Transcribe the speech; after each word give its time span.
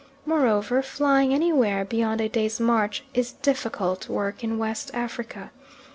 Moreover, 0.25 0.81
flying 0.81 1.31
anywhere 1.31 1.85
beyond 1.85 2.21
a 2.21 2.27
day's 2.27 2.59
march, 2.59 3.03
is 3.13 3.33
difficult 3.33 4.09
work 4.09 4.43
in 4.43 4.57
West 4.57 4.89
Africa. 4.95 5.51